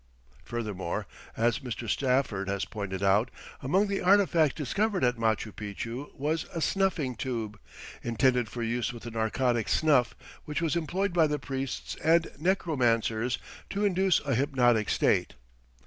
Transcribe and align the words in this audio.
Furthermore, 0.43 1.05
as 1.37 1.59
Mr. 1.59 1.87
Safford 1.87 2.47
has 2.49 2.65
pointed 2.65 3.03
out, 3.03 3.29
among 3.61 3.85
the 3.87 4.01
artifacts 4.01 4.55
discovered 4.55 5.03
at 5.03 5.17
Machu 5.19 5.51
Picchu 5.51 6.09
was 6.15 6.45
a 6.55 6.59
"snuffing 6.59 7.15
tube" 7.15 7.59
intended 8.03 8.49
for 8.49 8.63
use 8.63 8.91
with 8.91 9.03
the 9.03 9.11
narcotic 9.11 9.69
snuff 9.69 10.15
which 10.45 10.59
was 10.59 10.75
employed 10.75 11.13
by 11.13 11.27
the 11.27 11.37
priests 11.37 11.95
and 12.03 12.31
necromancers 12.39 13.37
to 13.69 13.85
induce 13.85 14.19
a 14.21 14.33
hypnotic 14.33 14.89
state. 14.89 15.35